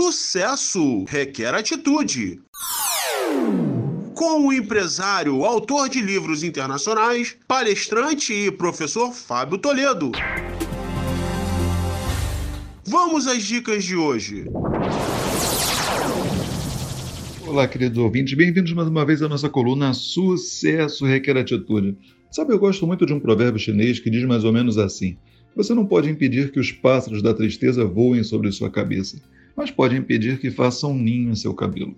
Sucesso 0.00 1.02
requer 1.08 1.52
atitude. 1.54 2.40
Com 4.14 4.46
o 4.46 4.52
empresário, 4.52 5.44
autor 5.44 5.88
de 5.88 6.00
livros 6.00 6.44
internacionais, 6.44 7.36
palestrante 7.48 8.32
e 8.32 8.48
professor 8.48 9.12
Fábio 9.12 9.58
Toledo. 9.58 10.12
Vamos 12.86 13.26
às 13.26 13.42
dicas 13.42 13.82
de 13.82 13.96
hoje. 13.96 14.44
Olá, 17.44 17.66
queridos 17.66 17.98
ouvintes, 17.98 18.34
bem-vindos 18.34 18.72
mais 18.72 18.86
uma 18.86 19.04
vez 19.04 19.20
à 19.20 19.28
nossa 19.28 19.48
coluna 19.48 19.92
Sucesso 19.92 21.06
Requer 21.06 21.36
Atitude. 21.38 21.98
Sabe, 22.30 22.52
eu 22.52 22.58
gosto 22.60 22.86
muito 22.86 23.04
de 23.04 23.12
um 23.12 23.18
provérbio 23.18 23.58
chinês 23.58 23.98
que 23.98 24.08
diz 24.08 24.24
mais 24.24 24.44
ou 24.44 24.52
menos 24.52 24.78
assim: 24.78 25.18
Você 25.56 25.74
não 25.74 25.84
pode 25.84 26.08
impedir 26.08 26.52
que 26.52 26.60
os 26.60 26.70
pássaros 26.70 27.20
da 27.20 27.34
tristeza 27.34 27.84
voem 27.84 28.22
sobre 28.22 28.52
sua 28.52 28.70
cabeça, 28.70 29.20
mas 29.58 29.72
pode 29.72 29.96
impedir 29.96 30.38
que 30.38 30.52
façam 30.52 30.92
um 30.92 30.98
ninho 30.98 31.32
em 31.32 31.34
seu 31.34 31.52
cabelo. 31.52 31.96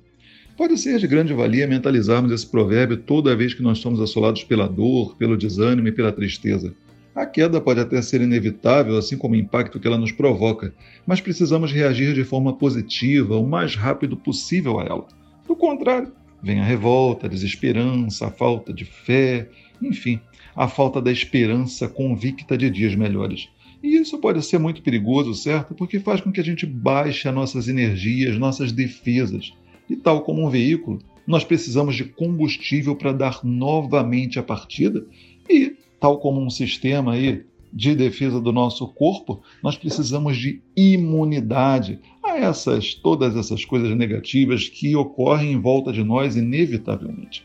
Pode 0.57 0.79
ser 0.79 0.99
de 0.99 1.07
grande 1.07 1.35
valia 1.35 1.67
mentalizarmos 1.67 2.33
esse 2.33 2.47
provérbio 2.47 2.97
toda 2.97 3.37
vez 3.37 3.53
que 3.53 3.63
nós 3.63 3.79
somos 3.81 4.01
assolados 4.01 4.43
pela 4.43 4.67
dor, 4.67 5.15
pelo 5.17 5.37
desânimo 5.37 5.87
e 5.87 5.93
pela 5.93 6.11
tristeza. 6.11 6.75
A 7.15 7.27
queda 7.27 7.61
pode 7.61 7.79
até 7.79 8.01
ser 8.01 8.23
inevitável, 8.23 8.97
assim 8.97 9.19
como 9.19 9.35
o 9.35 9.37
impacto 9.37 9.79
que 9.79 9.87
ela 9.87 9.99
nos 9.99 10.11
provoca, 10.11 10.73
mas 11.07 11.21
precisamos 11.21 11.71
reagir 11.71 12.15
de 12.15 12.25
forma 12.25 12.57
positiva 12.57 13.37
o 13.37 13.47
mais 13.47 13.75
rápido 13.75 14.17
possível 14.17 14.81
a 14.81 14.85
ela. 14.85 15.07
Do 15.47 15.55
contrário, 15.55 16.13
vem 16.43 16.61
a 16.61 16.65
revolta, 16.65 17.27
a 17.27 17.29
desesperança, 17.29 18.29
a 18.29 18.31
falta 18.31 18.73
de 18.73 18.87
fé, 18.87 19.51
enfim, 19.83 20.19
a 20.57 20.67
falta 20.67 21.01
da 21.03 21.13
esperança 21.13 21.89
convicta 21.89 22.57
de 22.57 22.71
dias 22.71 22.95
melhores. 22.95 23.51
E 23.83 23.97
isso 23.97 24.19
pode 24.19 24.43
ser 24.45 24.59
muito 24.59 24.83
perigoso, 24.83 25.34
certo? 25.34 25.75
Porque 25.75 26.01
faz 26.01 26.21
com 26.21 26.30
que 26.30 26.41
a 26.41 26.45
gente 26.45 26.66
baixe 26.66 27.29
as 27.29 27.35
nossas 27.35 27.68
energias, 27.68 28.38
nossas 28.38 28.73
defesas. 28.73 29.52
E 29.88 29.96
tal 29.96 30.23
como 30.23 30.46
um 30.46 30.51
veículo, 30.51 30.99
nós 31.27 31.45
precisamos 31.45 31.96
de 31.96 32.05
combustível 32.05 32.95
para 32.95 33.13
dar 33.13 33.40
novamente 33.45 34.38
a 34.38 34.43
partida. 34.43 35.05
E, 35.49 35.77
tal 35.99 36.18
como 36.18 36.40
um 36.40 36.51
sistema 36.51 37.15
aí 37.15 37.45
de 37.73 37.95
defesa 37.95 38.40
do 38.40 38.52
nosso 38.52 38.87
corpo, 38.88 39.40
nós 39.63 39.77
precisamos 39.77 40.37
de 40.37 40.60
imunidade 40.77 42.01
a 42.23 42.37
essas 42.37 42.95
todas 42.95 43.37
essas 43.37 43.65
coisas 43.65 43.96
negativas 43.96 44.68
que 44.68 44.95
ocorrem 44.96 45.52
em 45.52 45.60
volta 45.60 45.93
de 45.93 46.02
nós 46.02 46.37
inevitavelmente. 46.37 47.45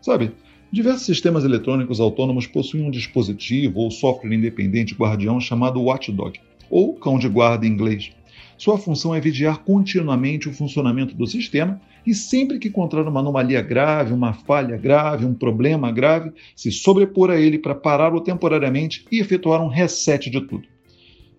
Sabe, 0.00 0.32
Diversos 0.76 1.06
sistemas 1.06 1.42
eletrônicos 1.42 2.00
autônomos 2.00 2.46
possuem 2.46 2.84
um 2.84 2.90
dispositivo 2.90 3.80
ou 3.80 3.90
software 3.90 4.34
independente 4.34 4.94
guardião 4.94 5.40
chamado 5.40 5.80
Watchdog, 5.80 6.38
ou 6.68 6.92
cão 6.92 7.18
de 7.18 7.30
guarda 7.30 7.66
em 7.66 7.70
inglês. 7.70 8.10
Sua 8.58 8.76
função 8.76 9.14
é 9.14 9.18
vigiar 9.18 9.64
continuamente 9.64 10.50
o 10.50 10.52
funcionamento 10.52 11.14
do 11.14 11.26
sistema 11.26 11.80
e, 12.06 12.14
sempre 12.14 12.58
que 12.58 12.68
encontrar 12.68 13.08
uma 13.08 13.20
anomalia 13.20 13.62
grave, 13.62 14.12
uma 14.12 14.34
falha 14.34 14.76
grave, 14.76 15.24
um 15.24 15.32
problema 15.32 15.90
grave, 15.90 16.30
se 16.54 16.70
sobrepor 16.70 17.30
a 17.30 17.40
ele 17.40 17.58
para 17.58 17.74
pará-lo 17.74 18.20
temporariamente 18.20 19.06
e 19.10 19.18
efetuar 19.18 19.62
um 19.62 19.68
reset 19.68 20.28
de 20.28 20.42
tudo. 20.42 20.68